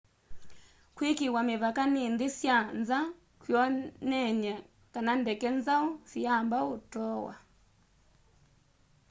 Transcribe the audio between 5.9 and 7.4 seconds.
siyamba utoowa